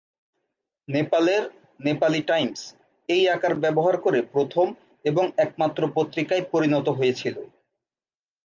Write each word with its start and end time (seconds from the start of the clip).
নেপালের, 0.87 1.43
"নেপালি 1.79 2.21
টাইমস" 2.21 2.61
এই 3.09 3.23
আকার 3.29 3.53
ব্যবহার 3.55 3.95
করে 3.97 4.19
প্রথম 4.33 4.67
এবং 5.05 5.25
একমাত্র 5.37 5.81
পত্রিকায় 5.95 6.43
পরিণত 6.51 6.87
হয়েছিল। 6.89 7.35